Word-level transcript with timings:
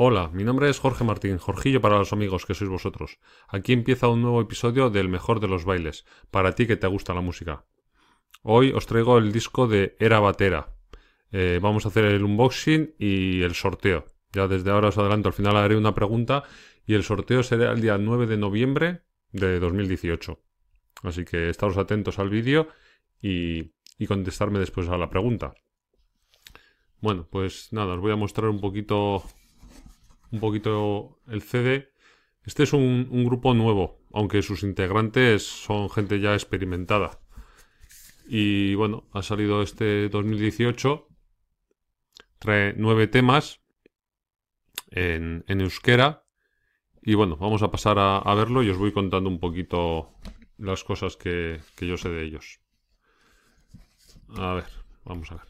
Hola, 0.00 0.30
mi 0.32 0.44
nombre 0.44 0.70
es 0.70 0.78
Jorge 0.78 1.02
Martín, 1.02 1.38
Jorgillo 1.38 1.80
para 1.80 1.98
los 1.98 2.12
amigos 2.12 2.46
que 2.46 2.54
sois 2.54 2.70
vosotros. 2.70 3.18
Aquí 3.48 3.72
empieza 3.72 4.06
un 4.06 4.22
nuevo 4.22 4.40
episodio 4.40 4.90
del 4.90 5.08
mejor 5.08 5.40
de 5.40 5.48
los 5.48 5.64
bailes, 5.64 6.06
para 6.30 6.54
ti 6.54 6.68
que 6.68 6.76
te 6.76 6.86
gusta 6.86 7.14
la 7.14 7.20
música. 7.20 7.64
Hoy 8.42 8.72
os 8.72 8.86
traigo 8.86 9.18
el 9.18 9.32
disco 9.32 9.66
de 9.66 9.96
Era 9.98 10.20
Batera. 10.20 10.74
Eh, 11.32 11.58
vamos 11.60 11.84
a 11.84 11.88
hacer 11.88 12.04
el 12.04 12.24
unboxing 12.24 12.94
y 12.98 13.42
el 13.42 13.54
sorteo. 13.54 14.06
Ya 14.32 14.48
desde 14.48 14.70
ahora 14.70 14.88
os 14.88 14.98
adelanto, 14.98 15.28
al 15.28 15.34
final 15.34 15.56
haré 15.56 15.76
una 15.76 15.94
pregunta 15.94 16.44
y 16.86 16.94
el 16.94 17.02
sorteo 17.02 17.42
será 17.42 17.72
el 17.72 17.80
día 17.80 17.98
9 17.98 18.26
de 18.26 18.36
noviembre 18.36 19.02
de 19.32 19.58
2018. 19.60 20.40
Así 21.02 21.24
que 21.24 21.48
estaros 21.50 21.76
atentos 21.76 22.18
al 22.18 22.30
vídeo 22.30 22.68
y, 23.20 23.72
y 23.98 24.06
contestarme 24.06 24.58
después 24.58 24.88
a 24.88 24.98
la 24.98 25.10
pregunta. 25.10 25.54
Bueno, 27.00 27.28
pues 27.30 27.72
nada, 27.72 27.94
os 27.94 28.00
voy 28.00 28.12
a 28.12 28.16
mostrar 28.16 28.48
un 28.48 28.60
poquito 28.60 29.22
un 30.30 30.40
poquito 30.40 31.20
el 31.26 31.42
CD. 31.42 31.90
Este 32.44 32.62
es 32.62 32.72
un, 32.72 33.24
grupo 33.24 33.54
nuevo, 33.54 34.00
aunque 34.12 34.42
sus 34.42 34.62
integrantes 34.62 35.42
son 35.46 35.90
gente 35.90 36.20
ya 36.20 36.34
experimentada. 36.34 37.20
Y 38.28 38.74
bueno, 38.74 39.08
ha 39.12 39.22
salido 39.22 39.62
este 39.62 40.10
2018. 40.10 41.08
Trae 42.38 42.74
nueve 42.76 43.06
temas 43.06 43.62
en, 44.90 45.44
euskera. 45.48 46.26
Y 47.00 47.14
bueno, 47.14 47.36
vamos 47.36 47.62
a 47.62 47.70
pasar 47.70 47.96
a, 47.98 48.34
verlo 48.34 48.62
y 48.62 48.68
os 48.68 48.76
voy 48.76 48.92
contando 48.92 49.30
un 49.30 49.40
poquito 49.40 50.12
las 50.58 50.84
cosas 50.84 51.16
que, 51.16 51.60
que 51.74 51.86
yo 51.86 51.96
sé 51.96 52.10
de 52.10 52.24
ellos. 52.24 52.60
A 54.36 54.52
ver, 54.52 54.66
vamos 55.04 55.32
a 55.32 55.36
ver. 55.36 55.48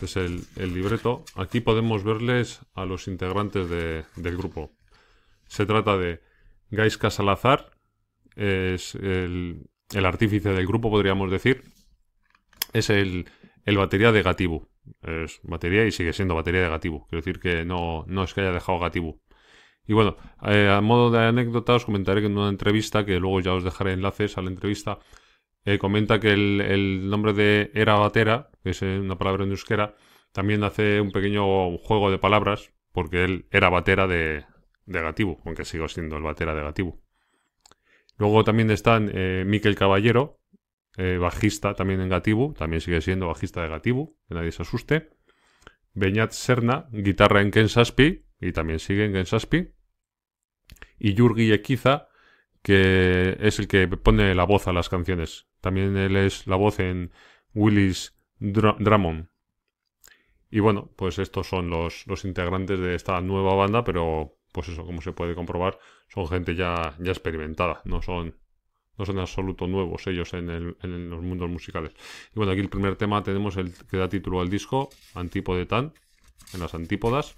Este 0.00 0.04
es 0.04 0.16
el, 0.56 0.74
libreto. 0.74 1.24
Aquí 1.34 1.60
podemos 1.60 2.04
verles 2.04 2.60
a 2.74 2.84
los 2.84 3.08
integrantes 3.08 3.68
del 3.68 4.36
grupo. 4.36 4.76
Se 5.48 5.66
trata 5.66 5.96
de 5.96 6.20
Gaiska 6.70 7.10
Salazar, 7.10 7.72
es 8.36 8.94
el, 8.94 9.70
artífice 9.94 10.50
del 10.50 10.66
grupo, 10.66 10.90
podríamos 10.90 11.30
decir. 11.30 11.62
Es 12.72 12.90
el, 12.90 13.26
batería 13.64 14.12
de 14.12 14.22
Gatibu. 14.22 14.68
Es 15.02 15.40
batería 15.42 15.84
y 15.86 15.92
sigue 15.92 16.12
siendo 16.12 16.34
batería 16.34 16.62
de 16.62 16.68
Gatibu. 16.68 17.06
Quiero 17.08 17.22
decir 17.24 17.40
que 17.40 17.64
no, 17.64 18.04
no 18.06 18.24
es 18.24 18.34
que 18.34 18.40
haya 18.42 18.52
dejado 18.52 18.78
Gatibu. 18.78 19.20
Y 19.86 19.92
bueno, 19.92 20.16
eh, 20.42 20.68
a 20.68 20.80
modo 20.80 21.10
de 21.10 21.24
anécdota 21.26 21.74
os 21.74 21.84
comentaré 21.84 22.20
que 22.20 22.26
en 22.26 22.36
una 22.36 22.48
entrevista, 22.48 23.04
que 23.04 23.20
luego 23.20 23.40
ya 23.40 23.54
os 23.54 23.64
dejaré 23.64 23.92
enlaces 23.92 24.36
a 24.36 24.42
la 24.42 24.50
entrevista, 24.50 24.98
eh, 25.64 25.78
comenta 25.78 26.18
que 26.20 26.32
el, 26.32 27.08
nombre 27.08 27.32
de 27.32 27.70
Era 27.74 27.94
Batera, 27.94 28.50
que 28.62 28.70
es 28.70 28.82
una 28.82 29.16
palabra 29.16 29.44
en 29.44 29.50
euskera, 29.50 29.94
también 30.32 30.64
hace 30.64 31.00
un 31.00 31.12
pequeño 31.12 31.78
juego 31.78 32.10
de 32.10 32.18
palabras, 32.18 32.72
porque 32.92 33.24
él 33.24 33.46
era 33.50 33.68
batera 33.70 34.06
de, 34.06 34.44
de 34.86 35.00
Gatibu, 35.00 35.38
aunque 35.44 35.64
sigo 35.64 35.88
siendo 35.88 36.16
el 36.16 36.22
batera 36.22 36.54
de 36.54 36.62
Gatibu. 36.62 37.05
Luego 38.16 38.44
también 38.44 38.70
están 38.70 39.10
eh, 39.12 39.44
Miquel 39.46 39.74
Caballero, 39.74 40.40
eh, 40.96 41.18
bajista 41.18 41.74
también 41.74 42.00
en 42.00 42.08
Gatibu, 42.08 42.54
también 42.54 42.80
sigue 42.80 43.00
siendo 43.00 43.26
bajista 43.28 43.62
de 43.62 43.68
Gatibu, 43.68 44.16
que 44.28 44.34
nadie 44.34 44.52
se 44.52 44.62
asuste. 44.62 45.10
Beñat 45.92 46.32
Serna, 46.32 46.88
guitarra 46.90 47.42
en 47.42 47.50
Kensaspi, 47.50 48.26
y 48.40 48.52
también 48.52 48.78
sigue 48.78 49.04
en 49.04 49.12
Kensaspi. 49.12 49.72
Y 50.98 51.14
Yurgi 51.14 51.52
Equiza, 51.52 52.08
que 52.62 53.36
es 53.40 53.58
el 53.58 53.68
que 53.68 53.86
pone 53.88 54.34
la 54.34 54.44
voz 54.44 54.66
a 54.68 54.72
las 54.72 54.88
canciones. 54.88 55.48
También 55.60 55.96
él 55.96 56.16
es 56.16 56.46
la 56.46 56.56
voz 56.56 56.80
en 56.80 57.12
Willis 57.54 58.18
Drummond. 58.38 59.28
Y 60.50 60.60
bueno, 60.60 60.90
pues 60.96 61.18
estos 61.18 61.48
son 61.48 61.70
los, 61.70 62.06
integrantes 62.24 62.78
de 62.78 62.94
esta 62.94 63.20
nueva 63.20 63.54
banda, 63.54 63.84
pero 63.84 64.38
pues 64.56 64.70
eso, 64.70 64.86
como 64.86 65.02
se 65.02 65.12
puede 65.12 65.34
comprobar, 65.34 65.78
son 66.08 66.26
gente 66.28 66.54
ya, 66.54 66.96
ya 66.98 67.10
experimentada, 67.10 67.82
no 67.84 68.00
son, 68.00 68.34
no 68.96 69.04
son 69.04 69.16
en 69.16 69.20
absoluto 69.20 69.66
nuevos 69.66 70.06
ellos 70.06 70.32
en, 70.32 71.10
los 71.10 71.22
mundos 71.22 71.50
musicales. 71.50 71.92
Y 72.34 72.36
bueno, 72.36 72.52
aquí 72.52 72.62
el 72.62 72.70
primer 72.70 72.96
tema 72.96 73.22
tenemos 73.22 73.58
el 73.58 73.74
que 73.74 73.98
da 73.98 74.08
título 74.08 74.40
al 74.40 74.48
disco, 74.48 74.88
Antípode 75.14 75.68
en 75.70 75.92
las 76.54 76.74
antípodas. 76.74 77.36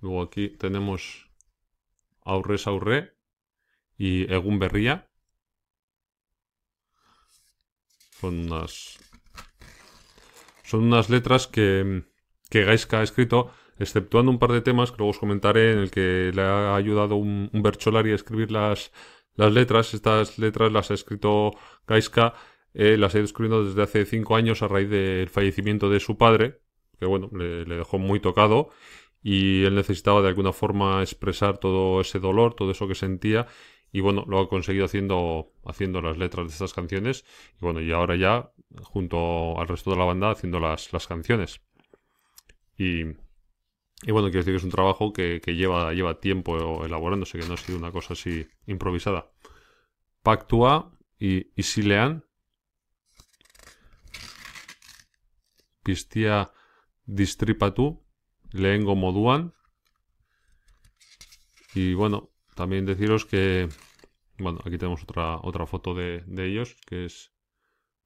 Luego 0.00 0.22
aquí 0.22 0.48
tenemos 0.48 1.28
Aurre 2.22 2.56
Saurre 2.56 3.18
y 3.98 4.32
Egun 4.32 4.58
Berría. 4.58 5.10
Son 8.18 8.50
unas, 8.50 8.98
son 10.62 10.84
unas 10.84 11.10
letras 11.10 11.48
que, 11.48 12.04
que 12.48 12.64
Gaiska 12.64 13.00
ha 13.00 13.02
escrito, 13.02 13.52
exceptuando 13.78 14.30
un 14.30 14.38
par 14.38 14.52
de 14.52 14.60
temas 14.60 14.90
que 14.90 14.98
luego 14.98 15.10
os 15.10 15.18
comentaré, 15.18 15.72
en 15.72 15.78
el 15.78 15.90
que 15.90 16.32
le 16.34 16.42
ha 16.42 16.76
ayudado 16.76 17.16
un, 17.16 17.50
un 17.52 17.62
Bercholari 17.62 18.12
a 18.12 18.14
escribir 18.14 18.50
las, 18.50 18.92
las 19.36 19.52
letras. 19.52 19.94
Estas 19.94 20.38
letras 20.38 20.72
las 20.72 20.90
ha 20.90 20.94
escrito 20.94 21.52
Gaiska, 21.86 22.34
eh, 22.74 22.96
las 22.96 23.14
ha 23.14 23.18
ido 23.18 23.24
escribiendo 23.24 23.64
desde 23.64 23.82
hace 23.82 24.04
cinco 24.06 24.36
años 24.36 24.62
a 24.62 24.68
raíz 24.68 24.88
del 24.90 25.28
fallecimiento 25.28 25.90
de 25.90 26.00
su 26.00 26.16
padre, 26.16 26.60
que 26.98 27.06
bueno, 27.06 27.30
le, 27.32 27.64
le 27.64 27.76
dejó 27.76 27.98
muy 27.98 28.20
tocado 28.20 28.70
y 29.22 29.64
él 29.64 29.74
necesitaba 29.74 30.20
de 30.22 30.28
alguna 30.28 30.52
forma 30.52 31.00
expresar 31.00 31.58
todo 31.58 32.00
ese 32.00 32.18
dolor, 32.18 32.54
todo 32.54 32.70
eso 32.70 32.86
que 32.86 32.94
sentía 32.94 33.46
y 33.94 34.00
bueno, 34.00 34.24
lo 34.28 34.40
ha 34.40 34.48
conseguido 34.48 34.86
haciendo, 34.86 35.52
haciendo 35.64 36.02
las 36.02 36.18
letras 36.18 36.48
de 36.48 36.52
estas 36.52 36.74
canciones 36.74 37.24
y 37.60 37.64
bueno, 37.64 37.80
y 37.80 37.92
ahora 37.92 38.16
ya 38.16 38.50
junto 38.82 39.58
al 39.60 39.68
resto 39.68 39.92
de 39.92 39.96
la 39.96 40.04
banda 40.04 40.32
haciendo 40.32 40.58
las, 40.58 40.92
las 40.92 41.06
canciones. 41.06 41.60
Y, 42.76 43.04
y 44.02 44.10
bueno, 44.10 44.28
quiero 44.28 44.40
decir 44.40 44.52
que 44.52 44.58
es 44.58 44.64
un 44.64 44.70
trabajo 44.70 45.12
que, 45.12 45.40
lleva, 45.46 45.92
lleva 45.92 46.20
tiempo 46.20 46.84
elaborándose, 46.84 47.38
que 47.38 47.46
no 47.46 47.54
ha 47.54 47.58
sido 47.58 47.78
una 47.78 47.92
cosa 47.92 48.14
así 48.14 48.46
improvisada. 48.66 49.32
Pactua 50.22 50.92
y 51.18 51.50
Isilean. 51.56 52.24
Pistia 55.82 56.52
Distripatu 57.04 58.04
Leengo 58.54 58.94
Moduan. 58.94 59.52
Y 61.74 61.94
bueno, 61.94 62.30
también 62.54 62.86
deciros 62.86 63.26
que, 63.26 63.68
bueno, 64.38 64.60
aquí 64.64 64.78
tenemos 64.78 65.02
otra, 65.02 65.38
otra 65.42 65.66
foto 65.66 65.94
de, 65.94 66.24
ellos, 66.38 66.76
que 66.86 67.06
es, 67.06 67.32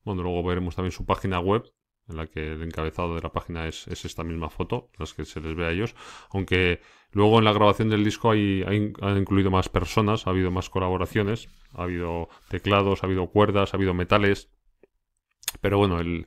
bueno, 0.04 0.22
luego 0.22 0.42
veremos 0.42 0.74
también 0.74 0.92
su 0.92 1.04
página 1.04 1.38
web, 1.38 1.70
en 2.08 2.16
la 2.16 2.26
que 2.26 2.52
el 2.52 2.62
encabezado 2.62 3.14
de 3.14 3.20
la 3.20 3.32
página 3.32 3.66
es, 3.66 3.86
esta 3.88 4.24
misma 4.24 4.50
foto, 4.50 4.90
las 4.98 5.14
que 5.14 5.24
se 5.24 5.40
les 5.40 5.54
ve 5.54 5.66
a 5.66 5.70
ellos, 5.70 5.94
aunque 6.30 6.80
luego 7.12 7.38
en 7.38 7.44
la 7.44 7.52
grabación 7.52 7.88
del 7.90 8.04
disco 8.04 8.30
hay, 8.30 8.62
han 8.62 9.16
incluido 9.16 9.50
más 9.50 9.68
personas, 9.68 10.26
ha 10.26 10.30
habido 10.30 10.50
más 10.50 10.70
colaboraciones, 10.70 11.48
ha 11.74 11.82
habido 11.82 12.28
teclados, 12.48 13.02
ha 13.02 13.06
habido 13.06 13.28
cuerdas, 13.28 13.72
ha 13.72 13.76
habido 13.76 13.94
metales, 13.94 14.50
pero 15.60 15.78
bueno, 15.78 16.00
el, 16.00 16.26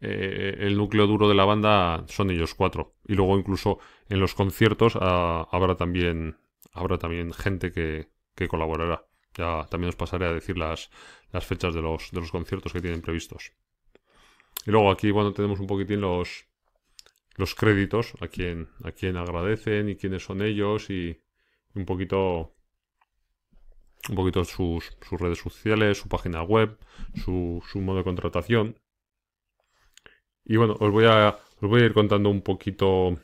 eh, 0.00 0.56
el 0.60 0.76
núcleo 0.76 1.06
duro 1.06 1.28
de 1.28 1.34
la 1.34 1.44
banda 1.44 2.04
son 2.08 2.30
ellos 2.30 2.54
cuatro. 2.54 2.94
Y 3.06 3.14
luego 3.14 3.38
incluso 3.38 3.78
en 4.08 4.20
los 4.20 4.34
conciertos 4.34 4.96
ah, 5.00 5.48
habrá 5.50 5.76
también 5.76 6.36
habrá 6.72 6.98
también 6.98 7.32
gente 7.32 7.72
que, 7.72 8.08
colaborará. 8.48 9.04
Ya 9.34 9.66
también 9.70 9.88
os 9.88 9.96
pasaré 9.96 10.26
a 10.26 10.32
decir 10.32 10.56
las, 10.56 10.90
las 11.32 11.44
fechas 11.44 11.74
de 11.74 11.82
los, 11.82 12.10
de 12.12 12.20
los 12.20 12.30
conciertos 12.30 12.72
que 12.72 12.80
tienen 12.80 13.02
previstos. 13.02 13.52
Y 14.68 14.70
luego 14.70 14.90
aquí, 14.90 15.10
bueno, 15.10 15.32
tenemos 15.32 15.60
un 15.60 15.66
poquitín 15.66 16.02
los, 16.02 16.46
los 17.36 17.54
créditos, 17.54 18.12
a 18.20 18.28
quien, 18.28 18.68
a 18.84 18.92
quien 18.92 19.16
agradecen 19.16 19.88
y 19.88 19.96
quiénes 19.96 20.22
son 20.24 20.42
ellos 20.42 20.90
y, 20.90 21.22
un 21.74 21.86
poquito 21.86 22.54
un 24.10 24.14
poquito 24.14 24.44
sus, 24.44 24.94
sus, 25.00 25.18
redes 25.18 25.38
sociales, 25.38 25.96
su 25.96 26.10
página 26.10 26.42
web, 26.42 26.78
su, 27.14 27.62
su 27.66 27.80
modo 27.80 27.96
de 27.96 28.04
contratación. 28.04 28.78
Y 30.44 30.56
bueno, 30.56 30.76
os 30.80 30.92
voy 30.92 31.06
a, 31.06 31.38
os 31.62 31.70
voy 31.70 31.80
a 31.80 31.86
ir 31.86 31.94
contando 31.94 32.28
un 32.28 32.42
poquito 32.42 33.18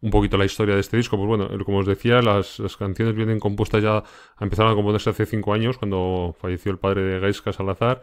un 0.00 0.10
poquito 0.10 0.38
la 0.38 0.46
historia 0.46 0.76
de 0.76 0.80
este 0.80 0.96
disco. 0.96 1.18
Pues 1.18 1.28
bueno, 1.28 1.50
como 1.66 1.80
os 1.80 1.86
decía, 1.86 2.22
las, 2.22 2.58
canciones 2.78 3.14
vienen 3.14 3.38
compuestas 3.38 3.82
ya, 3.82 4.02
empezaron 4.40 4.72
a 4.72 4.74
componerse 4.74 5.10
hace 5.10 5.26
cinco 5.26 5.52
años, 5.52 5.76
cuando 5.76 6.34
falleció 6.40 6.72
el 6.72 6.78
padre 6.78 7.02
de 7.02 7.20
Gaiska 7.20 7.52
Salazar. 7.52 8.00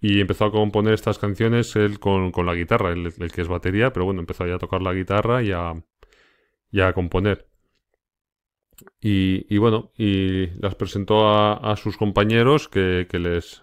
Y 0.00 0.20
empezó 0.20 0.46
a 0.46 0.52
componer 0.52 0.94
estas 0.94 1.18
canciones 1.18 1.74
él 1.76 1.98
con, 1.98 2.32
la 2.46 2.54
guitarra, 2.54 2.92
el, 2.92 3.12
que 3.32 3.42
es 3.42 3.48
batería, 3.48 3.92
pero 3.92 4.04
bueno, 4.04 4.20
empezó 4.20 4.46
ya 4.46 4.54
a 4.54 4.58
tocar 4.58 4.80
la 4.80 4.94
guitarra 4.94 5.42
y 5.42 5.50
a, 5.52 5.74
y 6.70 6.80
a 6.80 6.92
componer. 6.92 7.48
Y, 9.00 9.58
bueno, 9.58 9.92
y 9.96 10.46
las 10.60 10.76
presentó 10.76 11.28
a, 11.28 11.76
sus 11.76 11.96
compañeros 11.96 12.68
que, 12.68 13.06
les, 13.12 13.62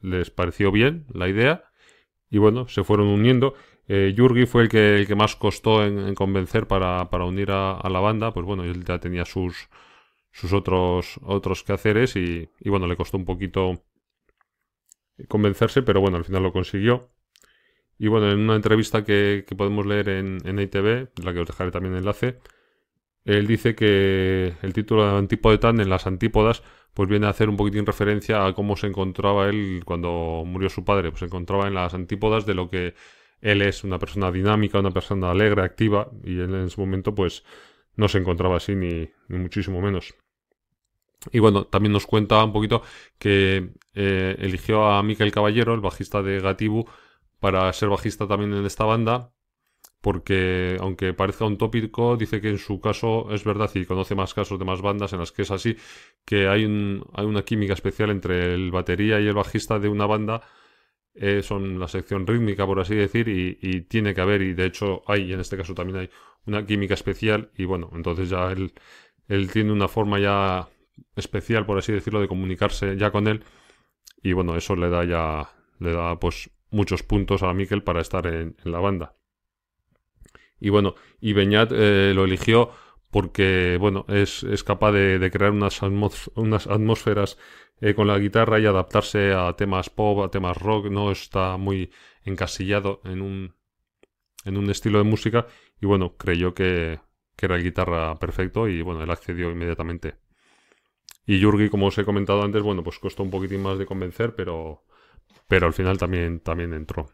les 0.00 0.30
pareció 0.30 0.70
bien 0.70 1.06
la 1.12 1.28
idea. 1.28 1.64
Y 2.30 2.38
bueno, 2.38 2.68
se 2.68 2.84
fueron 2.84 3.08
uniendo. 3.08 3.54
Eh, 3.88 4.14
Yurgi 4.16 4.46
fue 4.46 4.62
el 4.62 4.68
que, 4.68 4.96
el 5.00 5.06
que 5.06 5.16
más 5.16 5.36
costó 5.36 5.84
en, 5.84 6.14
convencer 6.14 6.66
para, 6.68 7.08
unir 7.24 7.50
a, 7.50 7.88
la 7.90 8.00
banda. 8.00 8.32
Pues 8.32 8.46
bueno, 8.46 8.64
él 8.64 8.84
ya 8.84 8.98
tenía 9.00 9.24
sus, 9.24 9.68
sus 10.30 10.52
otros, 10.52 11.18
otros 11.22 11.64
quehaceres 11.64 12.16
y, 12.16 12.48
y 12.60 12.70
bueno, 12.70 12.86
le 12.86 12.96
costó 12.96 13.16
un 13.16 13.24
poquito 13.24 13.82
convencerse, 15.28 15.82
pero 15.82 16.00
bueno, 16.00 16.16
al 16.16 16.24
final 16.24 16.42
lo 16.42 16.52
consiguió. 16.52 17.10
Y 17.98 18.08
bueno, 18.08 18.30
en 18.32 18.40
una 18.40 18.56
entrevista 18.56 19.04
que, 19.04 19.44
podemos 19.56 19.86
leer 19.86 20.08
en, 20.08 20.38
en 20.44 20.58
ITV, 20.58 21.10
la 21.24 21.32
que 21.32 21.40
os 21.40 21.46
dejaré 21.46 21.70
también 21.70 21.94
el 21.94 22.00
enlace, 22.00 22.38
él 23.24 23.46
dice 23.46 23.74
que 23.74 24.54
el 24.62 24.72
título 24.72 25.06
de 25.06 25.18
Antípodetán 25.18 25.80
en 25.80 25.88
las 25.88 26.06
antípodas 26.06 26.62
pues 26.94 27.08
viene 27.08 27.26
a 27.26 27.30
hacer 27.30 27.48
un 27.48 27.56
poquitín 27.56 27.86
referencia 27.86 28.44
a 28.44 28.52
cómo 28.52 28.76
se 28.76 28.86
encontraba 28.86 29.48
él 29.48 29.82
cuando 29.84 30.42
murió 30.44 30.68
su 30.68 30.84
padre. 30.84 31.10
Pues 31.10 31.20
se 31.20 31.26
encontraba 31.26 31.66
en 31.68 31.74
las 31.74 31.94
antípodas 31.94 32.44
de 32.44 32.54
lo 32.54 32.68
que 32.68 32.94
él 33.40 33.62
es, 33.62 33.84
una 33.84 33.98
persona 33.98 34.30
dinámica, 34.30 34.78
una 34.78 34.90
persona 34.90 35.30
alegre, 35.30 35.62
activa, 35.62 36.10
y 36.24 36.38
él 36.38 36.54
en 36.54 36.66
ese 36.66 36.80
momento 36.80 37.14
pues 37.14 37.44
no 37.96 38.08
se 38.08 38.18
encontraba 38.18 38.56
así 38.56 38.74
ni, 38.74 39.10
muchísimo 39.28 39.80
menos. 39.80 40.14
Y 41.30 41.38
bueno, 41.38 41.64
también 41.64 41.92
nos 41.92 42.06
cuenta 42.06 42.44
un 42.44 42.52
poquito 42.52 42.82
que 43.18 43.70
eh, 43.94 44.36
eligió 44.38 44.86
a 44.86 45.02
Miquel 45.02 45.30
Caballero, 45.30 45.74
el 45.74 45.80
bajista 45.80 46.22
de 46.22 46.40
Gatibu, 46.40 46.84
para 47.38 47.72
ser 47.72 47.88
bajista 47.88 48.26
también 48.26 48.54
en 48.54 48.66
esta 48.66 48.84
banda, 48.84 49.32
porque 50.00 50.76
aunque 50.80 51.14
parezca 51.14 51.44
un 51.44 51.58
tópico, 51.58 52.16
dice 52.16 52.40
que 52.40 52.50
en 52.50 52.58
su 52.58 52.80
caso 52.80 53.32
es 53.32 53.44
verdad 53.44 53.70
y 53.74 53.84
conoce 53.84 54.14
más 54.14 54.34
casos 54.34 54.58
de 54.58 54.64
más 54.64 54.82
bandas 54.82 55.12
en 55.12 55.20
las 55.20 55.32
que 55.32 55.42
es 55.42 55.50
así, 55.50 55.76
que 56.24 56.48
hay, 56.48 56.64
un, 56.64 57.04
hay 57.14 57.24
una 57.26 57.42
química 57.42 57.74
especial 57.74 58.10
entre 58.10 58.54
el 58.54 58.70
batería 58.72 59.20
y 59.20 59.26
el 59.28 59.34
bajista 59.34 59.78
de 59.78 59.88
una 59.88 60.06
banda, 60.06 60.42
eh, 61.14 61.42
son 61.42 61.78
la 61.78 61.88
sección 61.88 62.26
rítmica, 62.26 62.66
por 62.66 62.80
así 62.80 62.94
decir, 62.94 63.28
y, 63.28 63.82
tiene 63.82 64.14
que 64.14 64.20
haber, 64.20 64.42
y 64.42 64.54
de 64.54 64.66
hecho 64.66 65.02
hay, 65.06 65.24
y 65.24 65.32
en 65.32 65.40
este 65.40 65.56
caso 65.56 65.74
también 65.74 65.98
hay 65.98 66.10
una 66.46 66.64
química 66.66 66.94
especial, 66.94 67.50
y 67.56 67.64
bueno, 67.64 67.90
entonces 67.94 68.30
ya 68.30 68.50
él, 68.50 68.72
él 69.28 69.50
tiene 69.52 69.72
una 69.72 69.88
forma 69.88 70.18
ya 70.18 70.68
especial, 71.16 71.66
por 71.66 71.78
así 71.78 71.92
decirlo, 71.92 72.20
de 72.20 72.28
comunicarse 72.28 72.96
ya 72.96 73.10
con 73.10 73.28
él, 73.28 73.44
y 74.22 74.32
bueno, 74.32 74.56
eso 74.56 74.76
le 74.76 74.88
da 74.88 75.04
ya, 75.04 75.50
le 75.78 75.92
da 75.92 76.18
pues 76.18 76.50
muchos 76.70 77.02
puntos 77.02 77.42
a 77.42 77.52
Mikel 77.52 77.82
para 77.82 78.00
estar 78.00 78.26
en 78.26 78.56
la 78.64 78.80
banda. 78.80 79.16
Y 80.60 80.70
bueno, 80.70 80.94
y 81.20 81.32
Beñat 81.32 81.72
eh, 81.72 82.12
lo 82.14 82.24
eligió 82.24 82.70
porque, 83.10 83.76
bueno, 83.80 84.06
es, 84.08 84.44
capaz 84.64 84.92
de, 84.92 85.30
crear 85.30 85.50
unas, 85.50 85.80
unas 85.82 86.66
atmósferas 86.66 87.36
eh, 87.80 87.94
con 87.94 88.06
la 88.06 88.18
guitarra 88.18 88.60
y 88.60 88.66
adaptarse 88.66 89.32
a 89.32 89.54
temas 89.54 89.90
pop, 89.90 90.24
a 90.24 90.30
temas 90.30 90.56
rock, 90.56 90.86
no 90.86 91.10
está 91.10 91.56
muy 91.56 91.90
encasillado 92.24 93.00
en 93.04 93.22
un, 93.22 93.54
en 94.44 94.56
un 94.56 94.70
estilo 94.70 94.98
de 94.98 95.04
música 95.04 95.46
y 95.80 95.86
bueno, 95.86 96.16
creyó 96.16 96.54
que, 96.54 97.00
que 97.36 97.46
era 97.46 97.56
el 97.56 97.64
guitarra 97.64 98.18
perfecto 98.20 98.68
y 98.68 98.82
bueno, 98.82 99.02
él 99.02 99.10
accedió 99.10 99.50
inmediatamente. 99.50 100.14
Y 101.26 101.38
Yurgi, 101.38 101.68
como 101.68 101.86
os 101.86 101.98
he 101.98 102.04
comentado 102.04 102.42
antes, 102.42 102.62
bueno, 102.62 102.82
pues 102.82 102.98
costó 102.98 103.22
un 103.22 103.30
poquitín 103.30 103.62
más 103.62 103.78
de 103.78 103.86
convencer, 103.86 104.34
pero, 104.34 104.84
pero 105.48 105.66
al 105.66 105.72
final 105.72 105.98
también, 105.98 106.40
también 106.40 106.74
entró. 106.74 107.10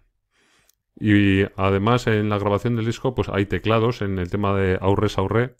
Y 1.00 1.42
además 1.56 2.06
en 2.06 2.28
la 2.28 2.38
grabación 2.38 2.76
del 2.76 2.86
disco 2.86 3.14
pues 3.14 3.28
hay 3.28 3.46
teclados 3.46 4.02
en 4.02 4.18
el 4.18 4.30
tema 4.30 4.56
de 4.56 4.78
Aurre 4.80 5.08
Saurre, 5.08 5.54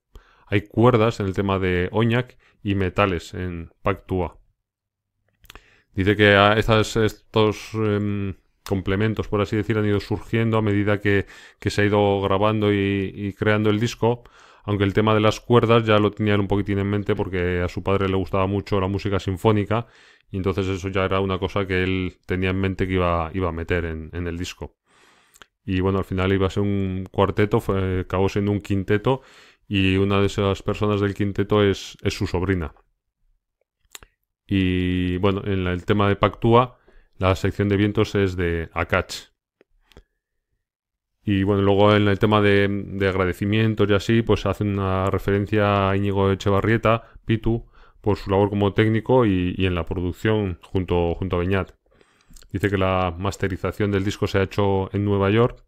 hay 0.47 0.62
cuerdas 0.62 1.21
en 1.21 1.27
el 1.27 1.35
tema 1.35 1.59
de 1.59 1.89
Oñac 1.93 2.39
y 2.62 2.75
metales 2.75 3.35
en 3.35 3.71
Pactua. 3.83 4.39
Dice 5.94 6.17
que 6.17 6.37
estos 6.56 7.75
em, 7.75 8.35
complementos, 8.65 9.29
por 9.29 9.41
así 9.41 9.56
decir, 9.56 9.79
han 9.79 9.87
ido 9.87 10.01
surgiendo 10.01 10.56
a 10.59 10.62
medida 10.62 11.01
que, 11.01 11.27
se 11.61 11.83
ha 11.83 11.85
ido 11.85 12.21
grabando 12.21 12.73
y, 12.73 13.35
creando 13.39 13.71
el 13.71 13.81
disco, 13.81 14.25
aunque 14.69 14.85
el 14.85 14.93
tema 14.93 15.15
de 15.15 15.20
las 15.20 15.41
cuerdas 15.41 15.85
ya 15.85 15.99
lo 15.99 16.11
tenían 16.11 16.41
un 16.41 16.47
poquitín 16.47 16.79
en 16.79 16.91
mente 16.91 17.15
porque 17.15 17.62
a 17.62 17.69
su 17.69 17.82
padre 17.82 18.06
le 18.06 18.17
gustaba 18.17 18.47
mucho 18.47 18.79
la 18.79 18.87
música 18.87 19.19
sinfónica 19.19 19.87
y 20.31 20.37
entonces 20.37 20.67
eso 20.67 20.88
ya 20.88 21.06
era 21.06 21.20
una 21.20 21.38
cosa 21.38 21.67
que 21.67 21.82
él 21.82 22.19
tenía 22.26 22.50
en 22.50 22.61
mente 22.61 22.87
que 22.87 22.93
iba, 22.93 23.31
iba 23.32 23.49
a 23.49 23.53
meter 23.53 23.87
en 23.87 24.26
el 24.26 24.37
disco. 24.37 24.76
Y 25.65 25.81
bueno, 25.81 25.99
al 25.99 26.05
final 26.05 26.35
iba 26.35 26.47
a 26.47 26.50
ser 26.50 26.65
un 26.65 27.06
cuarteto, 27.11 27.61
fue, 27.61 28.00
acabó 28.00 28.29
siendo 28.29 28.53
un 28.53 28.61
quinteto 28.61 29.23
y 29.67 29.97
una 29.97 30.20
de 30.20 30.26
esas 30.26 30.62
personas 30.62 31.00
del 31.00 31.15
quinteto 31.15 31.62
es, 31.62 31.97
su 32.09 32.26
sobrina. 32.26 32.75
Y 34.47 35.17
bueno, 35.17 35.43
en 35.47 35.67
el 35.67 35.87
tema 35.87 36.09
de 36.09 36.17
Pactúa, 36.17 36.79
la 37.17 37.35
sección 37.37 37.70
de 37.70 37.76
vientos 37.79 38.15
es 38.15 38.37
de 38.37 38.69
Akach. 38.75 39.31
Y 41.31 41.43
bueno, 41.43 41.61
luego 41.61 41.95
en 41.95 42.09
el 42.09 42.19
tema 42.19 42.41
de, 42.41 43.07
agradecimientos 43.07 43.87
y 43.91 43.93
así, 43.93 44.23
pues 44.23 44.47
hace 44.47 44.65
una 44.65 45.11
referencia 45.11 45.91
a 45.91 45.95
Íñigo 45.95 46.33
Echevarrieta, 46.33 47.03
Pitu, 47.27 47.67
por 48.01 48.17
su 48.17 48.31
labor 48.31 48.49
como 48.49 48.73
técnico 48.73 49.27
y, 49.27 49.55
en 49.59 49.75
la 49.75 49.85
producción 49.85 50.59
junto, 50.63 51.15
junto 51.17 51.37
a 51.37 51.41
Beñat. 51.41 51.73
Dice 52.51 52.71
que 52.71 52.79
la 52.79 53.15
masterización 53.15 53.91
del 53.91 54.05
disco 54.05 54.27
se 54.27 54.39
ha 54.39 54.45
hecho 54.45 54.89
en 54.95 55.05
Nueva 55.05 55.29
York 55.29 55.67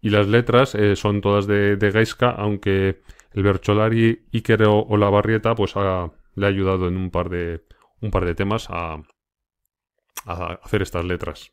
y 0.00 0.08
las 0.08 0.26
letras 0.26 0.74
eh, 0.74 0.96
son 0.96 1.20
todas 1.20 1.46
de, 1.46 1.76
de 1.76 2.08
aunque 2.38 3.02
el 3.32 3.42
Bercholari 3.42 4.26
Iker 4.32 4.62
o, 4.68 4.96
la 4.96 5.10
Barrieta 5.10 5.54
pues 5.54 5.74
le 5.76 6.46
ha 6.46 6.48
ayudado 6.48 6.88
en 6.88 6.96
un 6.96 7.10
par 7.10 7.28
de, 7.28 7.66
un 8.00 8.10
par 8.10 8.24
de 8.24 8.34
temas 8.34 8.68
a, 8.70 9.02
hacer 10.24 10.80
estas 10.80 11.04
letras. 11.04 11.52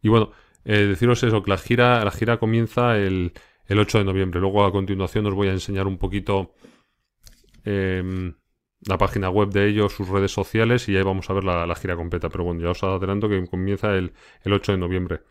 Y 0.00 0.08
bueno, 0.08 0.30
eh, 0.72 0.86
deciros 0.86 1.20
eso, 1.24 1.42
que 1.42 1.50
la 1.50 1.58
gira, 1.58 2.04
la 2.04 2.12
gira 2.12 2.38
comienza 2.38 2.96
el, 2.96 3.32
el 3.66 3.78
8 3.80 3.98
de 3.98 4.04
noviembre. 4.04 4.40
Luego 4.40 4.64
a 4.64 4.70
continuación 4.70 5.26
os 5.26 5.34
voy 5.34 5.48
a 5.48 5.52
enseñar 5.52 5.88
un 5.88 5.98
poquito 5.98 6.54
em, 7.64 8.34
la 8.86 8.96
página 8.96 9.30
web 9.30 9.48
de 9.48 9.66
ellos, 9.66 9.92
sus 9.92 10.08
redes 10.08 10.30
sociales 10.30 10.88
y 10.88 10.96
ahí 10.96 11.02
vamos 11.02 11.28
a 11.28 11.32
ver 11.32 11.42
la, 11.42 11.74
gira 11.74 11.96
completa. 11.96 12.28
Pero 12.28 12.44
bueno, 12.44 12.60
ya 12.60 12.70
os 12.70 12.84
adelanto 12.84 13.28
que 13.28 13.44
comienza 13.48 13.96
el, 13.96 14.12
8 14.44 14.70
de 14.70 14.78
noviembre. 14.78 15.22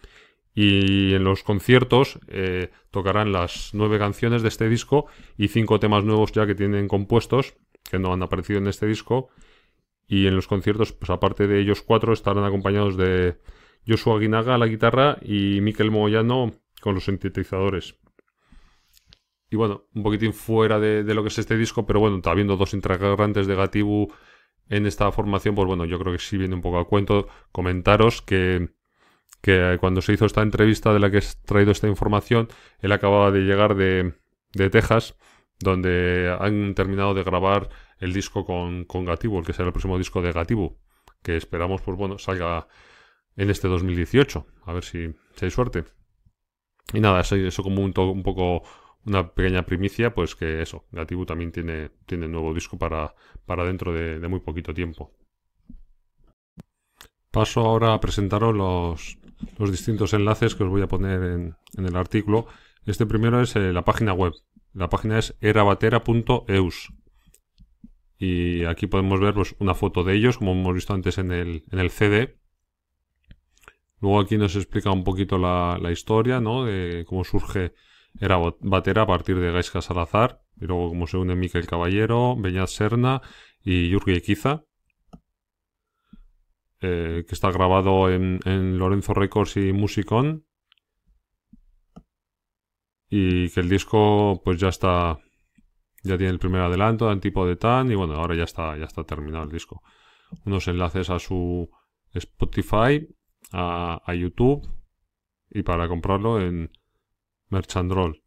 Y 0.53 1.13
en 1.13 1.24
los 1.24 1.44
conciertos 1.44 2.19
eh, 2.27 2.69
tocarán 2.91 3.31
las 3.31 3.69
nueve 3.71 3.97
canciones 3.97 4.41
de 4.41 4.50
este 4.50 4.68
disco 4.68 5.07
y 5.38 5.47
cinco 5.47 5.80
temas 5.80 6.03
nuevos 6.03 6.33
ya 6.33 6.45
que 6.47 6.56
tienen 6.56 6.89
compuestos, 6.89 7.56
que 7.89 7.97
no 7.97 8.12
han 8.12 8.24
aparecido 8.24 8.59
en 8.59 8.68
este 8.68 8.88
disco. 8.88 9.30
Y 10.06 10.27
en 10.27 10.36
los 10.36 10.47
conciertos, 10.47 10.91
pues 10.91 11.09
aparte 11.09 11.47
de 11.47 11.62
ellos 11.62 11.81
cuatro, 11.81 12.12
estarán 12.12 12.44
acompañados 12.44 12.97
de 12.97 13.38
Joshua 13.88 14.20
Guinaga 14.20 14.56
a 14.56 14.58
la 14.58 14.68
guitarra 14.68 15.18
y 15.22 15.62
Miquel 15.62 15.92
Moyano 15.92 16.51
con 16.82 16.96
los 16.96 17.06
sintetizadores. 17.06 17.96
Y 19.50 19.56
bueno, 19.56 19.86
un 19.96 20.03
poquitín 20.03 20.34
fuera 20.34 20.80
de, 20.80 21.03
lo 21.13 21.24
que 21.24 21.30
es 21.30 21.39
este 21.39 21.58
disco, 21.58 21.86
pero 21.86 22.00
bueno, 22.00 22.18
está 22.18 22.32
habiendo 22.32 22.56
dos 22.56 22.74
integrantes 22.74 23.48
de 23.48 23.56
Gatibu 23.56 24.08
en 24.70 24.86
esta 24.86 25.12
formación, 25.12 25.56
pues 25.56 25.65
bueno, 25.65 25.86
yo 25.86 25.98
creo 25.98 26.13
que 26.13 26.20
sí 26.20 26.38
viene 26.38 26.53
un 26.53 26.62
poco 26.62 26.77
a 26.77 26.88
cuento. 26.88 27.27
Comentaros 27.51 28.22
que, 28.22 28.70
que 29.42 29.77
cuando 29.80 30.01
se 30.01 30.13
hizo 30.13 30.25
esta 30.25 30.44
entrevista 30.44 30.94
de 30.94 31.00
la 31.00 31.10
que 31.10 31.18
he 31.18 31.24
traído 31.46 31.72
esta 31.72 31.88
información, 31.88 32.48
él 32.80 32.92
acababa 32.92 33.32
de 33.32 33.39
llegar 33.42 33.75
de, 33.75 34.13
de 34.53 34.70
Texas, 34.70 35.15
donde 35.60 36.36
han 36.39 36.75
terminado 36.75 37.15
de 37.15 37.24
grabar 37.24 37.70
el 37.98 38.13
disco 38.13 38.46
con, 38.46 38.86
con 38.86 39.06
Gatibu, 39.06 39.39
el 39.39 39.46
que 39.46 39.53
será 39.53 39.68
el 39.68 39.74
próximo 39.74 39.98
disco 39.98 40.22
de 40.22 40.32
Gatibu, 40.32 40.77
que 41.24 41.36
esperamos, 41.36 41.82
pues 41.82 41.98
bueno, 41.98 42.20
salga 42.20 42.68
en 43.39 43.50
este 43.50 43.69
2018, 43.69 44.46
a 44.65 44.74
ver 44.74 44.84
si, 44.84 45.15
hay 45.41 45.50
suerte. 45.50 45.86
Y 46.93 47.00
nada, 47.00 47.22
eso, 47.22 47.38
eso 47.38 47.63
como 47.63 47.81
un, 47.81 47.93
poco 47.93 48.63
una 49.05 49.34
pequeña 49.34 49.65
primicia, 49.65 50.13
pues 50.13 50.36
que 50.36 50.62
eso, 50.62 50.86
Gatibu 50.91 51.25
también 51.25 51.53
tiene, 51.53 51.89
tiene 52.05 52.27
nuevo 52.27 52.53
disco 52.53 52.77
para, 52.77 53.15
para 53.46 53.63
dentro 53.63 53.93
de, 53.93 54.27
muy 54.27 54.41
poquito 54.41 54.74
tiempo. 54.74 55.13
Paso 57.31 57.62
ahora 57.62 57.93
a 57.93 58.01
presentaros 58.01 58.53
los, 58.53 59.17
los 59.58 59.72
distintos 59.72 60.13
enlaces 60.13 60.53
que 60.53 60.65
os 60.65 60.69
voy 60.69 60.81
a 60.81 60.88
poner 60.88 61.24
en, 61.24 61.55
el 61.77 61.96
artículo. 61.96 62.46
Este 62.86 63.05
primero 63.05 63.39
es 63.39 63.55
eh, 63.55 63.72
la 63.72 63.86
página 63.86 64.12
web. 64.12 64.34
La 64.74 64.89
página 64.89 65.17
es 65.17 65.38
erabatera.eus. 65.39 66.93
Y 68.17 68.65
aquí 68.65 68.88
podemos 68.88 69.22
ver 69.22 69.34
pues, 69.34 69.55
una 69.60 69.75
foto 69.75 70.03
de 70.03 70.15
ellos, 70.15 70.39
como 70.39 70.51
hemos 70.51 70.74
visto 70.74 70.93
antes 70.93 71.17
en 71.19 71.31
el, 71.31 71.63
en 71.72 71.79
el 71.79 71.89
CD. 71.89 72.39
Luego 74.01 74.20
aquí 74.20 74.38
nos 74.38 74.56
explica 74.56 74.91
un 74.91 75.03
poquito 75.03 75.38
la, 75.38 75.91
historia, 75.91 76.39
¿no? 76.39 76.65
De 76.65 77.06
cómo 77.06 77.24
surge 77.24 77.74
era 78.20 78.38
batera 78.62 79.03
a 79.03 79.08
partir 79.08 79.39
de 79.39 79.51
Gaisca 79.51 79.82
Salazar, 79.82 80.41
y 80.60 80.65
luego 80.65 80.89
como 80.89 81.08
se 81.08 81.18
une 81.18 81.36
Miquel 81.36 81.68
Caballero, 81.68 82.36
Beñat 82.38 82.68
Serna 82.68 83.22
y 83.62 83.89
Yurgi 83.89 84.13
Equiza, 84.13 84.63
eh, 86.82 87.25
que 87.27 87.36
está 87.36 87.51
grabado 87.51 88.10
en, 88.10 88.39
Lorenzo 88.79 89.13
Records 89.13 89.58
y 89.58 89.74
Musicon, 89.74 90.46
y 93.10 93.50
que 93.50 93.60
el 93.60 93.70
disco 93.70 94.41
pues 94.44 94.60
ya 94.60 94.70
está 94.70 95.18
Ya 96.03 96.18
tiene 96.18 96.32
el 96.32 96.39
primer 96.39 96.62
adelanto 96.62 97.06
de 97.06 97.12
Antipo 97.12 97.46
de 97.46 97.56
Tan 97.56 97.91
y 97.91 97.96
bueno, 97.96 98.13
ahora 98.15 98.36
ya 98.36 98.44
está, 98.44 98.77
ya 98.77 98.86
está 98.86 99.03
terminado 99.03 99.44
el 99.46 99.51
disco. 99.51 99.82
Unos 100.46 100.68
enlaces 100.68 101.10
a 101.10 101.20
su 101.20 101.70
Spotify, 102.13 103.08
a, 103.51 104.13
YouTube 104.13 104.67
y 105.50 105.63
para 105.63 105.88
comprarlo 105.88 106.41
en 106.41 106.72
Merchandroll. 107.50 108.24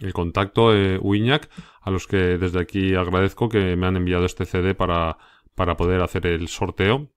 El 0.00 0.12
contacto 0.12 0.72
de 0.72 0.98
Wiñac, 0.98 1.50
a 1.82 1.90
los 1.90 2.06
que 2.06 2.38
desde 2.38 2.60
aquí 2.60 2.94
agradezco 2.94 3.48
que 3.48 3.76
me 3.76 3.86
han 3.86 3.96
enviado 3.96 4.24
este 4.24 4.46
CD 4.46 4.74
para, 4.74 5.18
para 5.54 5.76
poder 5.76 6.00
hacer 6.00 6.26
el 6.26 6.48
sorteo. 6.48 7.12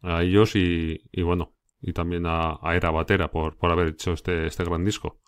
A 0.00 0.22
ellos 0.22 0.56
y, 0.56 1.00
y 1.12 1.22
bueno, 1.22 1.54
y 1.80 1.92
también 1.92 2.24
a, 2.26 2.58
Era 2.74 2.90
Batera 2.90 3.30
por, 3.30 3.56
por 3.56 3.70
haber 3.70 3.88
hecho 3.88 4.12
este, 4.12 4.46
este 4.46 4.64
gran 4.64 4.84
disco. 4.84 5.20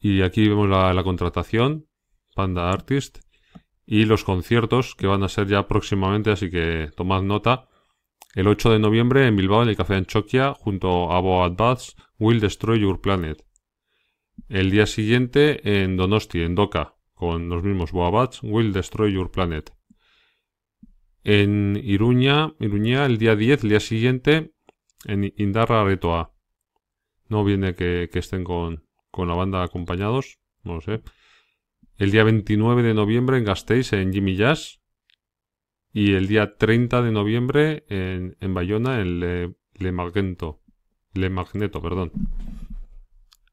Y 0.00 0.22
aquí 0.22 0.48
vemos 0.48 0.68
la 0.68 1.02
contratación, 1.02 1.88
Panda 2.36 2.70
Artist, 2.70 3.18
y 3.90 4.04
los 4.04 4.22
conciertos 4.22 4.94
que 4.94 5.06
van 5.06 5.22
a 5.22 5.30
ser 5.30 5.46
ya 5.46 5.66
próximamente, 5.66 6.30
así 6.30 6.50
que 6.50 6.90
tomad 6.94 7.22
nota. 7.22 7.68
El 8.34 8.46
8 8.46 8.72
de 8.72 8.78
noviembre 8.78 9.26
en 9.26 9.36
Bilbao, 9.36 9.62
en 9.62 9.70
el 9.70 9.76
Café 9.76 9.94
Anchoquia, 9.94 10.52
junto 10.54 11.12
a 11.12 11.20
Boat 11.20 11.80
Will 12.18 12.40
Destroy 12.40 12.80
Your 12.80 13.00
Planet. 13.00 13.42
El 14.48 14.70
día 14.70 14.86
siguiente 14.86 15.82
en 15.82 15.96
Donosti, 15.96 16.42
en 16.42 16.54
Doca, 16.54 16.94
con 17.14 17.48
los 17.48 17.62
mismos 17.62 17.92
Boabats, 17.92 18.42
Will 18.42 18.72
Destroy 18.72 19.12
Your 19.12 19.30
Planet. 19.30 19.72
En 21.24 21.80
Iruña, 21.82 22.54
Iruña, 22.60 23.06
el 23.06 23.18
día 23.18 23.34
10, 23.34 23.64
el 23.64 23.70
día 23.70 23.80
siguiente, 23.80 24.52
en 25.04 25.32
Indarra 25.36 25.84
Retoa. 25.84 26.32
No 27.28 27.44
viene 27.44 27.74
que, 27.74 28.08
que 28.12 28.18
estén 28.18 28.44
con, 28.44 28.84
con 29.10 29.28
la 29.28 29.34
banda 29.34 29.62
acompañados, 29.62 30.38
no 30.62 30.76
lo 30.76 30.80
sé. 30.80 31.02
El 31.96 32.10
día 32.10 32.24
29 32.24 32.82
de 32.82 32.94
noviembre 32.94 33.38
en 33.38 33.44
Gasteiz, 33.44 33.92
en 33.92 34.12
Jimmy 34.12 34.36
Jazz. 34.36 34.80
Y 35.92 36.14
el 36.14 36.28
día 36.28 36.56
30 36.56 37.02
de 37.02 37.12
noviembre 37.12 37.84
en, 37.88 38.36
en 38.40 38.54
Bayona, 38.54 39.00
en 39.00 39.20
Le, 39.20 39.54
Le 39.74 39.92
Magneto. 39.92 40.60
Le 41.14 41.30
Magneto, 41.30 41.80
perdón. 41.80 42.12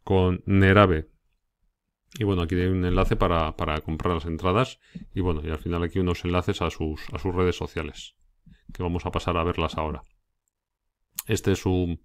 Con 0.03 0.43
Nerabe. 0.45 1.09
Y 2.17 2.23
bueno, 2.23 2.43
aquí 2.43 2.55
hay 2.55 2.67
un 2.67 2.85
enlace 2.85 3.15
para, 3.15 3.55
para, 3.55 3.81
comprar 3.81 4.13
las 4.13 4.25
entradas. 4.25 4.79
Y 5.13 5.21
bueno, 5.21 5.41
y 5.43 5.49
al 5.49 5.57
final 5.57 5.83
aquí 5.83 5.99
unos 5.99 6.23
enlaces 6.23 6.61
a 6.61 6.69
sus, 6.69 7.01
a 7.13 7.19
sus 7.19 7.33
redes 7.33 7.57
sociales. 7.57 8.15
Que 8.73 8.83
vamos 8.83 9.05
a 9.05 9.11
pasar 9.11 9.37
a 9.37 9.43
verlas 9.43 9.77
ahora. 9.77 10.03
Este 11.27 11.53
es 11.53 11.59
su, 11.59 11.99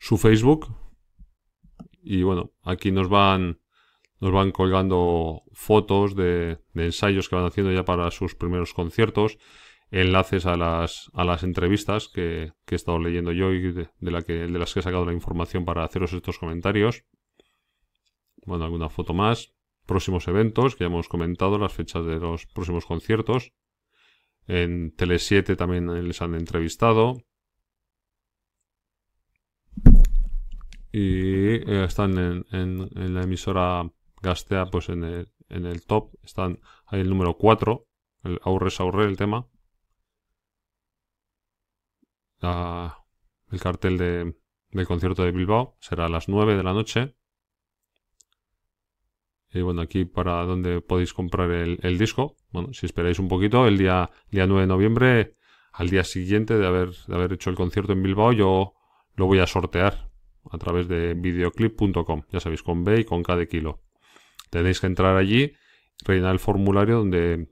su 0.00 0.16
Facebook. 0.16 0.74
Y 2.02 2.22
bueno, 2.22 2.52
aquí 2.62 2.92
nos 2.92 3.08
van, 3.08 3.60
nos 4.20 4.32
van 4.32 4.52
colgando 4.52 5.42
fotos 5.52 6.14
de, 6.14 6.58
ensayos 6.74 7.28
que 7.28 7.36
van 7.36 7.46
haciendo 7.46 7.72
ya 7.72 7.84
para 7.84 8.10
sus 8.10 8.34
primeros 8.34 8.72
conciertos, 8.72 9.38
enlaces 9.90 10.46
a 10.46 10.56
las, 10.56 11.10
a 11.14 11.24
las 11.24 11.42
entrevistas 11.42 12.08
que, 12.08 12.52
he 12.66 12.74
estado 12.74 12.98
leyendo 12.98 13.32
yo 13.32 13.52
y 13.52 13.72
de, 13.72 13.88
la 14.00 14.22
que, 14.22 14.32
de 14.32 14.58
las 14.58 14.72
que 14.72 14.80
he 14.80 14.82
sacado 14.82 15.04
la 15.04 15.12
información 15.12 15.64
para 15.64 15.84
haceros 15.84 16.12
estos 16.12 16.38
comentarios. 16.38 17.04
Bueno, 18.46 18.64
alguna 18.64 18.88
foto 18.88 19.14
más. 19.14 19.54
Próximos 19.86 20.28
eventos, 20.28 20.76
que 20.76 20.84
ya 20.84 20.86
hemos 20.86 21.08
comentado, 21.08 21.58
las 21.58 21.72
fechas 21.72 22.06
de 22.06 22.18
los 22.18 22.46
próximos 22.46 22.86
conciertos. 22.86 23.52
En 24.46 24.94
Tele7 24.96 25.56
también 25.56 26.06
les 26.06 26.22
han 26.22 26.34
entrevistado. 26.34 27.18
y 30.96 31.56
eh, 31.56 31.84
están 31.84 32.44
en, 32.52 33.14
la 33.14 33.22
emisora 33.24 33.82
Gastea, 34.24 34.66
pues 34.66 34.88
en 34.88 35.04
el, 35.04 35.32
en 35.48 35.66
el 35.66 35.86
top, 35.86 36.14
están 36.22 36.58
ahí 36.86 37.00
el 37.00 37.10
número 37.10 37.36
4, 37.36 37.86
el 38.24 38.40
Aurre 38.42 38.70
Saurre, 38.70 39.04
el 39.04 39.16
tema. 39.16 39.46
El 42.40 43.60
cartel 43.60 43.96
de, 43.96 44.36
del 44.72 44.86
concierto 44.86 45.22
de 45.22 45.30
Bilbao 45.30 45.76
será 45.80 46.06
a 46.06 46.08
las 46.08 46.28
9 46.28 46.56
de 46.56 46.62
la 46.62 46.72
noche. 46.72 47.14
Y 49.52 49.60
bueno, 49.62 49.82
aquí 49.82 50.04
para 50.04 50.42
donde 50.42 50.80
podéis 50.80 51.14
comprar 51.14 51.50
el, 51.52 51.78
el 51.82 51.96
disco. 51.96 52.36
Bueno, 52.50 52.72
si 52.72 52.86
esperáis 52.86 53.18
un 53.20 53.28
poquito, 53.28 53.66
el 53.66 53.78
día, 53.78 54.10
día 54.30 54.46
9 54.46 54.62
de 54.62 54.66
noviembre, 54.66 55.36
al 55.72 55.90
día 55.90 56.02
siguiente 56.02 56.58
de 56.58 56.66
haber, 56.66 56.90
de 56.90 57.14
haber 57.14 57.32
hecho 57.32 57.50
el 57.50 57.56
concierto 57.56 57.92
en 57.92 58.02
Bilbao, 58.02 58.32
yo 58.32 58.74
lo 59.14 59.26
voy 59.26 59.38
a 59.38 59.46
sortear 59.46 60.10
a 60.50 60.58
través 60.58 60.88
de 60.88 61.14
videoclip.com. 61.14 62.22
Ya 62.30 62.40
sabéis, 62.40 62.62
con 62.62 62.84
B 62.84 63.00
y 63.00 63.04
con 63.04 63.22
K 63.22 63.36
de 63.36 63.48
kilo. 63.48 63.83
Tenéis 64.54 64.78
que 64.78 64.86
entrar 64.86 65.16
allí, 65.16 65.52
rellenar 66.04 66.32
el 66.32 66.38
formulario 66.38 66.98
donde, 66.98 67.48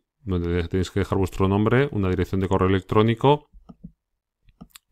tenéis 0.70 0.92
que 0.92 1.00
dejar 1.00 1.18
vuestro 1.18 1.48
nombre, 1.48 1.88
una 1.90 2.08
dirección 2.08 2.40
de 2.40 2.46
correo 2.46 2.68
electrónico 2.68 3.50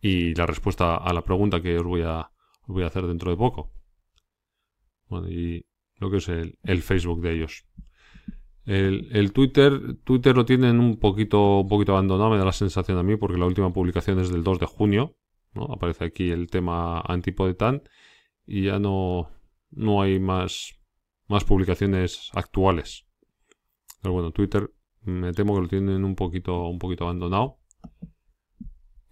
y 0.00 0.34
la 0.34 0.44
respuesta 0.44 0.96
a 0.96 1.12
la 1.12 1.22
pregunta 1.22 1.62
que 1.62 1.78
os 1.78 1.84
voy 1.84 2.02
a, 2.02 2.32
os 2.62 2.74
voy 2.74 2.82
a 2.82 2.88
hacer 2.88 3.06
dentro 3.06 3.30
de 3.30 3.36
poco. 3.36 3.70
Bueno, 5.06 5.28
y 5.28 5.64
lo 5.98 6.10
que 6.10 6.16
es 6.16 6.28
el, 6.28 6.58
el 6.64 6.82
Facebook 6.82 7.20
de 7.20 7.32
ellos. 7.32 7.64
El, 8.64 9.08
el, 9.12 9.32
Twitter, 9.32 9.98
Twitter 10.02 10.36
lo 10.36 10.44
tienen 10.44 10.80
un 10.80 10.98
poquito, 10.98 11.60
un 11.60 11.68
poquito 11.68 11.92
abandonado, 11.92 12.30
me 12.30 12.38
da 12.38 12.44
la 12.44 12.50
sensación 12.52 12.98
a 12.98 13.04
mí, 13.04 13.14
porque 13.14 13.38
la 13.38 13.46
última 13.46 13.72
publicación 13.72 14.18
es 14.18 14.32
del 14.32 14.42
2 14.42 14.58
de 14.58 14.66
junio. 14.66 15.16
¿no? 15.54 15.66
Aparece 15.66 16.06
aquí 16.06 16.32
el 16.32 16.48
tema 16.48 17.02
antipodetan 17.02 17.84
y 18.48 18.64
ya 18.64 18.80
no, 18.80 19.30
no 19.70 20.02
hay 20.02 20.18
más, 20.18 20.79
más 21.30 21.44
publicaciones 21.44 22.30
actuales. 22.34 23.06
Pero 24.02 24.12
bueno, 24.12 24.32
Twitter 24.32 24.70
me 25.02 25.32
temo 25.32 25.54
que 25.54 25.60
lo 25.62 25.68
tienen 25.68 26.04
un 26.04 26.16
poquito, 26.16 26.66
un 26.66 26.78
poquito 26.78 27.04
abandonado. 27.04 27.58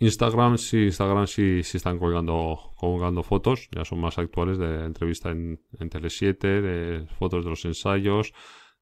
Instagram 0.00 0.58
sí, 0.58 0.84
Instagram 0.84 1.26
sí, 1.26 1.62
sí 1.62 1.76
están 1.76 1.98
colgando, 1.98 2.72
colgando 2.76 3.22
fotos, 3.22 3.68
ya 3.70 3.84
son 3.84 4.00
más 4.00 4.18
actuales 4.18 4.58
de 4.58 4.84
entrevista 4.84 5.30
en, 5.30 5.60
en 5.78 5.90
Tele7, 5.90 6.60
de 6.60 7.06
fotos 7.18 7.44
de 7.44 7.50
los 7.50 7.64
ensayos, 7.64 8.32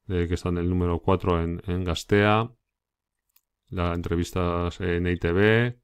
de 0.06 0.28
que 0.28 0.34
están 0.34 0.58
el 0.58 0.68
número 0.68 1.00
4 1.00 1.42
en, 1.42 1.62
en 1.66 1.84
Gastea, 1.84 2.50
las 3.68 3.96
entrevistas 3.96 4.80
en 4.80 5.06
ITV, 5.06 5.78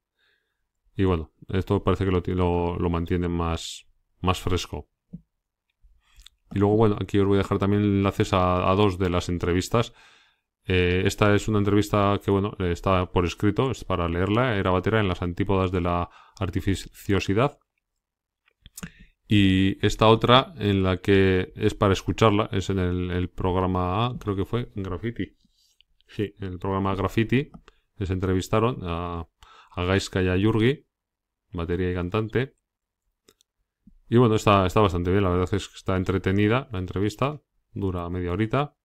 y 0.95 1.03
bueno, 1.05 1.31
esto 1.49 1.83
parece 1.83 2.05
que 2.05 2.11
lo, 2.11 2.21
lo, 2.25 2.77
lo 2.77 2.89
mantiene 2.89 3.27
más, 3.27 3.87
más 4.21 4.39
fresco. 4.39 4.87
Y 6.53 6.59
luego, 6.59 6.77
bueno, 6.77 6.97
aquí 6.99 7.19
os 7.19 7.27
voy 7.27 7.35
a 7.35 7.43
dejar 7.43 7.59
también 7.59 7.83
enlaces 7.83 8.33
a, 8.33 8.69
a 8.69 8.75
dos 8.75 8.97
de 8.97 9.09
las 9.09 9.29
entrevistas. 9.29 9.93
Eh, 10.65 11.03
esta 11.05 11.35
es 11.35 11.47
una 11.47 11.59
entrevista 11.59 12.19
que, 12.23 12.31
bueno, 12.31 12.55
está 12.59 13.11
por 13.11 13.25
escrito, 13.25 13.71
es 13.71 13.83
para 13.83 14.07
leerla. 14.07 14.55
Era 14.57 14.71
Batera 14.71 14.99
en 14.99 15.07
las 15.07 15.21
antípodas 15.21 15.71
de 15.71 15.81
la 15.81 16.09
artificiosidad. 16.39 17.59
Y 19.27 19.83
esta 19.85 20.07
otra, 20.07 20.53
en 20.57 20.83
la 20.83 20.97
que 20.97 21.53
es 21.55 21.73
para 21.73 21.93
escucharla, 21.93 22.49
es 22.51 22.69
en 22.69 22.79
el, 22.79 23.29
programa 23.29 24.15
creo 24.19 24.35
que 24.35 24.45
fue, 24.45 24.69
en 24.75 24.83
Graffiti. 24.83 25.35
Sí, 26.07 26.33
en 26.39 26.53
el 26.53 26.59
programa 26.59 26.95
Graffiti. 26.95 27.49
Les 27.97 28.09
entrevistaron 28.09 28.79
a 28.83 29.27
a 29.75 29.83
Gaiska 29.83 30.21
y 30.21 30.27
a 30.27 30.37
Yurgi, 30.37 30.85
batería 31.51 31.91
y 31.91 31.95
cantante. 31.95 32.55
Y 34.13 34.17
bueno, 34.17 34.35
está, 34.35 34.67
está 34.67 34.79
bastante 34.79 35.09
bien, 35.09 35.23
la 35.23 35.31
verdad 35.31 35.51
es 35.51 35.67
que 35.67 35.75
está 35.75 35.97
entretenida 35.97 36.69
la 36.71 36.77
entrevista, 36.77 37.41
dura 37.71 38.07
media 38.11 38.31
horita. 38.31 38.75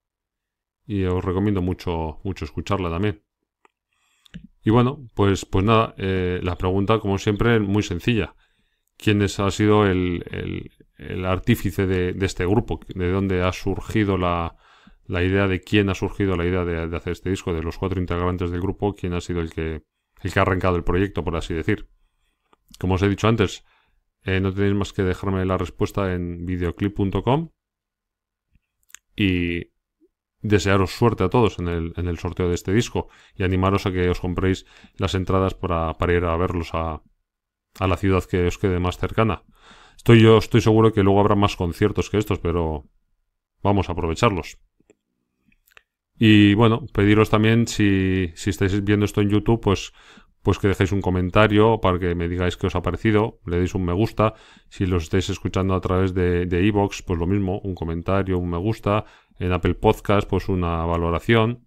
Y 0.87 1.05
os 1.05 1.23
recomiendo 1.23 1.61
mucho, 1.61 2.19
mucho 2.25 2.47
escucharla 2.47 2.89
también. 2.89 3.23
Y 4.65 4.71
bueno, 4.71 5.07
pues, 5.15 5.45
pues 5.45 5.67
nada, 5.67 5.95
eh, 5.99 6.41
la 6.43 6.57
pregunta, 6.57 6.99
como 6.99 7.19
siempre, 7.19 7.61
muy 7.61 7.83
sencilla. 7.83 8.37
¿Quién 8.97 9.21
es, 9.21 9.39
ha 9.39 9.51
sido 9.51 9.85
el, 9.85 10.25
el, 10.31 10.71
el 10.97 11.27
artífice 11.27 11.87
de, 11.87 12.15
de, 12.15 12.25
este 12.25 12.47
grupo? 12.47 12.81
¿De 12.89 13.13
dónde 13.13 13.43
ha 13.43 13.53
surgido 13.53 14.17
la, 14.17 14.57
la 15.05 15.23
idea 15.23 15.47
de 15.47 15.61
quién 15.61 15.91
ha 15.91 15.95
surgido 15.95 16.37
la 16.37 16.47
idea 16.47 16.65
de, 16.65 16.89
de, 16.89 16.97
hacer 16.97 17.13
este 17.13 17.29
disco? 17.29 17.53
De 17.53 17.63
los 17.63 17.77
cuatro 17.77 18.01
integrantes 18.01 18.51
del 18.51 18.63
grupo, 18.63 18.95
¿quién 18.95 19.13
ha 19.13 19.21
sido 19.21 19.43
el 19.43 19.53
que, 19.53 19.83
el 20.23 20.33
que 20.33 20.39
ha 20.39 20.43
arrancado 20.43 20.77
el 20.77 20.85
proyecto, 20.85 21.23
por 21.23 21.37
así 21.37 21.53
decir. 21.53 21.87
Como 22.79 22.95
os 22.95 23.03
he 23.03 23.11
dicho 23.11 23.29
antes, 23.29 23.63
eh, 24.29 24.41
no 24.41 24.53
tenéis 24.53 24.75
más 24.75 24.93
que 24.93 25.03
dejarme 25.03 25.47
la 25.47 25.57
respuesta 25.57 26.13
en 26.13 26.45
videoclip.com 26.45 27.49
y 29.17 29.73
desearos 30.43 30.91
suerte 30.91 31.25
a 31.25 31.31
todos 31.31 31.59
en 31.59 31.69
el, 31.69 31.95
en 31.97 32.09
el, 32.09 32.19
sorteo 32.19 32.47
de 32.49 32.55
este 32.55 32.75
disco 32.75 33.09
y 33.35 33.43
animaros 33.43 33.87
a 33.87 33.91
que 33.91 34.11
os 34.11 34.21
compréis 34.21 34.67
las 34.99 35.15
entradas 35.15 35.55
para, 35.55 35.95
para 35.95 36.13
ir 36.13 36.27
a 36.27 36.37
verlos 36.37 36.75
a, 36.75 37.03
a, 37.81 37.87
la 37.87 37.97
ciudad 37.97 38.23
que 38.25 38.47
os 38.47 38.59
quede 38.59 38.79
más 38.79 38.99
cercana. 38.99 39.45
Estoy 39.97 40.21
yo 40.21 40.37
estoy 40.37 40.61
seguro 40.61 40.93
que 40.93 41.03
luego 41.03 41.21
habrá 41.21 41.35
más 41.35 41.57
conciertos 41.57 42.11
que 42.11 42.19
estos, 42.19 42.39
pero 42.39 42.85
vamos 43.63 43.89
a 43.89 43.93
aprovecharlos. 43.93 44.59
Y 46.19 46.53
bueno, 46.53 46.85
pediros 46.93 47.31
también, 47.31 47.67
si, 47.67 48.31
si 48.35 48.51
estáis 48.51 48.85
viendo 48.85 49.07
esto 49.07 49.23
en 49.23 49.31
YouTube, 49.31 49.63
pues, 49.63 49.93
pues 50.49 50.59
que 50.59 50.69
dejéis 50.69 50.93
un 50.93 51.03
comentario 51.03 51.79
para 51.79 51.99
que 51.99 52.15
me 52.15 52.27
digáis 52.27 52.57
qué 52.57 52.69
os 52.69 52.75
ha 52.75 52.81
parecido, 52.81 53.39
le 53.45 53.59
deis 53.59 53.75
un 53.75 53.85
me 53.85 53.93
gusta. 53.93 54.33
Si 54.71 54.87
lo 54.87 54.97
estáis 54.97 55.29
escuchando 55.29 55.75
a 55.75 55.81
través 55.83 56.15
de 56.15 56.49
Evox, 56.51 57.03
pues 57.03 57.19
lo 57.19 57.27
mismo, 57.27 57.61
un 57.65 57.75
comentario, 57.75 58.39
un 58.39 58.49
me 58.49 58.57
gusta. 58.57 59.05
En 59.39 59.53
Apple 59.53 59.75
Podcast, 59.75 60.27
pues 60.27 60.49
una 60.49 60.87
valoración. 60.87 61.67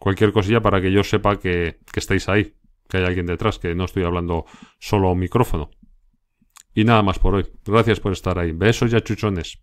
Cualquier 0.00 0.32
cosilla 0.32 0.60
para 0.60 0.80
que 0.80 0.90
yo 0.90 1.04
sepa 1.04 1.38
que, 1.38 1.78
que 1.92 2.00
estáis 2.00 2.28
ahí, 2.28 2.56
que 2.88 2.96
hay 2.96 3.04
alguien 3.04 3.26
detrás, 3.26 3.60
que 3.60 3.76
no 3.76 3.84
estoy 3.84 4.02
hablando 4.02 4.46
solo 4.80 5.06
a 5.06 5.12
un 5.12 5.20
micrófono. 5.20 5.70
Y 6.74 6.82
nada 6.82 7.04
más 7.04 7.20
por 7.20 7.36
hoy. 7.36 7.46
Gracias 7.64 8.00
por 8.00 8.10
estar 8.10 8.36
ahí. 8.36 8.50
Besos 8.50 8.92
y 8.92 8.96
achuchones. 8.96 9.62